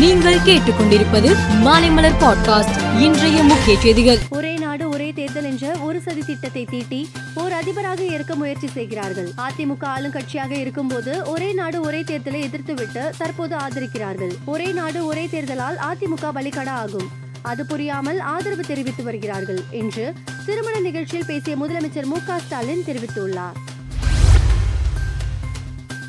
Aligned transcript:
நீங்கள் 0.00 0.38
கேட்டுக்கொண்டிருப்பது 0.44 1.30
மாலைமலர் 1.64 2.14
பாட்காஸ்ட் 2.20 3.00
இன்றைய 3.00 3.42
முக்கிய 3.42 3.80
செய்திகள். 3.80 4.18
ஒரே 4.30 4.54
நாடு 4.54 4.88
ஒரே 4.88 5.12
தேர்தல் 5.12 5.44
என்ற 5.44 5.72
ஒரு 5.80 6.00
சதி 6.00 6.20
திட்டத்தை 6.20 6.64
தீட்டி 6.64 7.10
ஓர் 7.34 7.52
அதிபராக 7.52 8.04
இருக்க 8.04 8.34
முயற்சி 8.34 8.66
செய்கிறார்கள். 8.66 9.32
அதிமுக 9.36 9.84
ஆளுங்கட்சியாக 9.86 10.50
இருக்கும்போது 10.50 11.24
ஒரே 11.24 11.52
நாடு 11.52 11.80
ஒரே 11.80 12.00
தேர்தலை 12.00 12.40
எதிர்த்துவிட்டு 12.48 13.10
தற்போது 13.18 13.56
ஆதரிக்கிறார்கள். 13.56 14.32
ஒரே 14.44 14.72
நாடு 14.72 15.06
ஒரே 15.06 15.26
தேர்தலால் 15.26 15.76
அதிமுக 15.90 16.32
பலிகடா 16.34 16.76
ஆகும். 16.84 17.10
அது 17.42 17.66
புரியாமல் 17.66 18.20
ஆதரவு 18.20 18.62
தெரிவித்து 18.62 19.02
வருகிறார்கள் 19.02 19.62
என்று 19.70 20.12
திருமண 20.46 20.80
நிகழ்ச்சியில் 20.80 21.26
பேசிய 21.26 21.56
முதலமைச்சர் 21.56 22.04
மு 22.04 22.16
ஸ்டாலின் 22.38 22.84
தெரிவித்துள்ளார். 22.86 23.58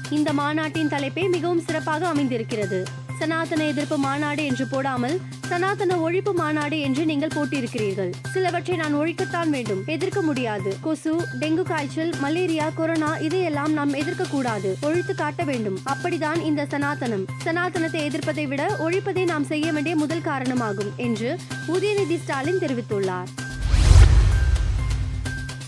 இந்த 0.10 0.34
மாநாட்டின் 0.34 0.88
தலைப்பே 0.88 1.30
மிகவும் 1.30 1.62
சிறப்பாக 1.62 2.08
அமைந்திருக்கிறது. 2.08 2.86
சனாதன 3.22 3.66
எதிர்ப்பு 3.72 3.98
மாநாடு 4.06 4.44
என்று 4.50 4.66
போடாமல் 4.68 5.16
சனாதன 5.50 5.96
ஒழிப்பு 6.06 6.32
மாநாடு 6.40 6.78
என்று 6.88 7.04
நீங்கள் 7.10 7.34
போட்டிருக்கிறீர்கள். 7.36 8.12
சிலவற்றை 8.34 8.76
நான் 8.82 8.96
ஒழிக்கத்தான் 9.00 9.50
வேண்டும். 9.56 9.82
எதிர்க்க 9.96 10.22
முடியாது. 10.22 10.72
கொசு 10.86 11.14
டெங்கு 11.42 11.64
காய்ச்சல் 11.72 12.14
மலேரியா 12.24 12.68
கொரோனா 12.80 13.12
இதையெல்லாம் 13.28 13.74
நாம் 13.80 13.94
எதிர்க்க 14.02 14.28
கூடாது 14.32 14.72
ஒழித்து 14.82 15.16
காட்ட 15.16 15.44
வேண்டும். 15.52 15.78
அப்படிதான் 15.94 16.42
இந்த 16.50 16.68
சனாதனம். 16.74 17.28
சனாதனத்தை 17.46 18.04
எதிர்ப்பதை 18.10 18.48
விட 18.48 18.64
ஒழிப்பதை 18.88 19.26
நாம் 19.34 19.50
செய்ய 19.54 19.68
வேண்டிய 19.72 19.96
முதல் 19.96 20.28
காரணமாகும் 20.32 20.92
என்று 21.08 21.32
உதயநிதி 21.76 22.20
ஸ்டாலின் 22.26 22.62
தெரிவித்துள்ளார். 22.66 23.32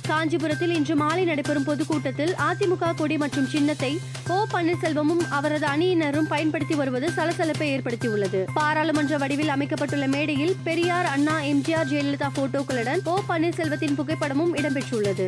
காஞ்சிபுரத்தில் 0.08 0.74
இன்று 0.76 0.96
மாலை 0.96 1.24
நடைபெறும் 1.26 1.64
பொதுக்கூட்டத்தில் 1.64 2.34
அதிமுக 2.34 2.94
கொடி 2.96 3.18
மற்றும் 3.18 3.48
சின்னத்தை 3.48 4.00
ஓ 4.30 4.46
பன்னீர்செல்வமும் 4.54 5.24
அவரது 5.30 5.66
அணியினரும் 5.66 6.28
பயன்படுத்தி 6.28 6.76
வருவது 6.76 7.10
சலசலப்பை 7.10 7.70
ஏற்படுத்தியுள்ளது. 7.76 8.46
பாராளுமன்ற 8.54 9.18
வடிவில் 9.18 9.50
அமைக்கப்பட்டுள்ள 9.50 10.08
மேடையில் 10.08 10.56
பெரியார் 10.64 11.06
அண்ணா 11.06 11.40
எம்ஜிஆர் 11.40 11.92
ஜெயலலிதா 11.92 12.30
போட்டோக்களுடன் 12.36 13.02
ஓ 13.06 13.20
பன்னீர்செல்வத்தின் 13.30 13.98
புகைப்படமும் 13.98 14.56
இடம்பெற்றுள்ளது. 14.56 15.28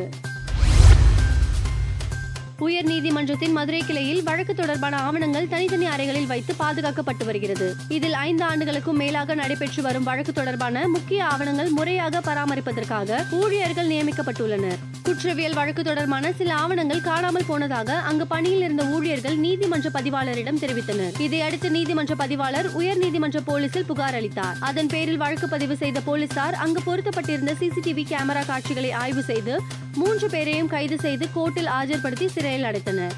உயர் 2.58 2.84
நீதிமன்றத்தின் 2.84 3.52
மதுரை 3.52 3.82
கிளையில் 3.86 4.22
வழக்கு 4.22 4.54
தொடர்பான 4.54 4.96
ஆவணங்கள் 4.96 5.48
தனித்தனி 5.48 5.86
அறைகளில் 5.86 6.26
வைத்து 6.26 6.54
பாதுகாக்கப்பட்டு 6.58 7.24
வருகிறது. 7.24 7.74
இதில் 7.88 8.12
ஐந்து 8.12 8.44
ஆண்டுகளுக்கும் 8.44 8.96
மேலாக 8.96 9.34
நடைபெற்று 9.34 9.82
வரும் 9.82 10.02
வழக்கு 10.02 10.32
தொடர்பான 10.32 10.88
முக்கிய 10.88 11.24
ஆவணங்கள் 11.24 11.68
முறையாக 11.68 12.20
பராமரிப்பதற்காக 12.20 13.24
ஊழியர்கள் 13.30 13.88
நியமிக்கப்பட்டுள்ளனர். 13.88 14.78
குற்றவியல் 15.06 15.54
வழக்கு 15.54 15.82
தொடர்பான 15.84 16.32
சில 16.32 16.54
ஆவணங்கள் 16.54 17.00
காணாமல் 17.00 17.46
போனதாக 17.46 17.98
அங்கு 18.08 18.26
பணியில் 18.26 18.62
இருந்த 18.62 18.84
ஊழியர்கள் 18.84 19.36
நீதிமன்ற 19.36 19.90
பதிவாளரிடம் 19.94 20.58
தெரிவித்தனர். 20.62 21.20
இதையடுத்து 21.26 21.70
நீதிமன்ற 21.70 22.14
பதிவாளர் 22.14 22.68
உயர்நீதிமன்ற 22.78 23.40
போலீசில் 23.44 23.84
புகார் 23.84 24.14
அளித்தார். 24.14 24.56
அதன் 24.60 24.86
பேரில் 24.86 25.16
வழக்கு 25.16 25.48
பதிவு 25.48 25.76
செய்த 25.76 26.00
போலீசார் 26.00 26.54
அங்கு 26.54 26.82
பொருத்தப்பட்டிருந்த 26.88 27.54
சிசிடிவி 27.60 28.06
கேமரா 28.12 28.46
காட்சிகளை 28.46 28.92
ஆய்வு 28.92 29.22
செய்து 29.22 29.60
மூன்று 29.94 30.28
பேரையும் 30.28 30.72
கைது 30.74 30.98
செய்து 30.98 31.28
கோர்ட்டில் 31.36 31.72
ஆஜர்படுத்தி 31.80 32.26
சிறையில் 32.26 32.68
அடைத்தனர். 32.70 33.16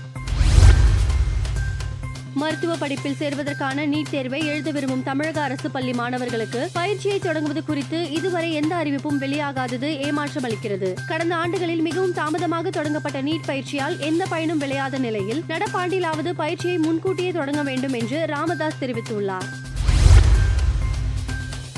மருத்துவ 2.34 2.76
படிப்பில் 2.76 3.16
சேர்வதற்கான 3.18 3.86
நீட் 3.86 4.10
தேர்வை 4.10 4.46
எழுத 4.46 4.70
விரும்பும் 4.70 5.02
தமிழக 5.02 5.42
அரசு 5.42 5.70
பள்ளி 5.70 5.92
மாணவர்களுக்கு 5.92 6.68
பயிற்சியை 6.72 7.18
தொடங்குவது 7.18 7.64
குறித்து 7.64 8.10
இதுவரை 8.10 8.52
எந்த 8.52 8.74
அறிவிப்பும் 8.74 9.20
வெளியாகாதது 9.20 9.98
ஏமாற்றம் 9.98 10.44
அளிக்கிறது. 10.44 10.94
கடந்த 11.06 11.36
ஆண்டுகளில் 11.36 11.80
மிகவும் 11.80 12.12
தாமதமாக 12.12 12.70
தொடங்கப்பட்ட 12.70 13.22
நீட் 13.22 13.46
பயிற்சியால் 13.46 13.98
எந்த 13.98 14.26
பயனும் 14.26 14.58
விளையாத 14.58 14.98
நிலையில் 14.98 15.44
நடப்பாண்டிலாவது 15.48 16.32
பயிற்சியை 16.32 16.78
முன்கூட்டியே 16.78 17.30
தொடங்க 17.30 17.62
வேண்டும் 17.62 17.92
என்று 17.92 18.26
ராமதாஸ் 18.26 18.78
தெரிவித்துள்ளார். 18.80 19.66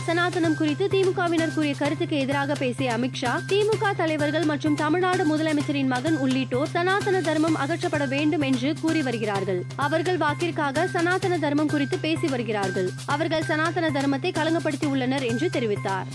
சனாதனம் 0.06 0.54
குறித்து 0.54 0.86
திமுகவினர் 0.86 1.54
கூறிய 1.54 1.74
கருத்துக்கு 1.74 2.16
எதிராக 2.18 2.54
பேசிய 2.54 2.96
அமித்ஷா 2.96 3.32
திமுக 3.48 3.92
தலைவர்கள் 3.96 4.44
மற்றும் 4.44 4.74
தமிழ்நாடு 4.74 5.24
முதலமைச்சரின் 5.30 5.86
மகன் 5.86 6.16
உள்ளிட்டோர் 6.16 6.68
சனாதன 6.68 7.20
தர்மம் 7.20 7.56
அகற்றப்பட 7.56 8.08
வேண்டும் 8.08 8.40
என்று 8.40 8.74
கூறி 8.80 9.02
வருகிறார்கள். 9.02 9.62
அவர்கள் 9.76 10.18
வாக்கிற்காக 10.18 10.86
சனாதன 10.86 11.38
தர்மம் 11.38 11.68
குறித்து 11.68 11.98
பேசி 11.98 12.26
வருகிறார்கள். 12.26 12.90
அவர்கள் 13.06 13.42
சனாதன 13.42 13.88
தர்மத்தை 14.00 14.32
களங்கப்படுத்தி 14.32 14.86
உள்ளனர் 14.86 15.22
என்று 15.22 15.48
தெரிவித்தார். 15.52 16.10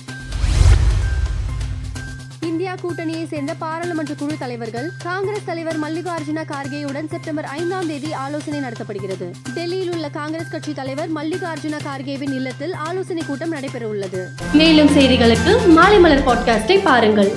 இந்தியா 2.55 2.75
கூட்டணியை 2.83 3.27
சேர்ந்த 3.27 3.53
பாராளுமன்ற 3.53 4.13
குழு 4.13 4.35
தலைவர்கள் 4.39 4.91
காங்கிரஸ் 5.03 5.45
தலைவர் 5.45 5.79
மல்லிகார்ஜுன 5.79 6.43
கார்கேயுடன் 6.51 7.09
செப்டம்பர் 7.09 7.45
ஐந்தாம் 7.45 7.87
தேதி 7.87 8.13
ஆலோசனை 8.13 8.59
நடத்தப்படுகிறது. 8.59 9.27
டெல்லியில் 9.53 9.91
உள்ள 9.93 10.09
காங்கிரஸ் 10.09 10.51
கட்சி 10.51 10.73
தலைவர் 10.73 11.13
மல்லிகார்ஜுன 11.13 11.79
கார்கேவின் 11.87 12.33
இல்லத்தில் 12.33 12.73
ஆலோசனை 12.73 13.23
கூட்டம் 13.27 13.49
நடைபெற 13.49 13.87
உள்ளது 13.87 14.29
மேலும் 14.53 14.87
செய்திகளுக்கு 14.87 15.67
மாலை 15.67 15.99
மலர் 15.99 16.25
பாட்காஸ்டை 16.27 16.81
பாருங்கள். 16.83 17.33